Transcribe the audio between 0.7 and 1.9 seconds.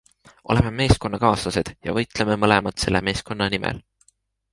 meeskonnakaaslased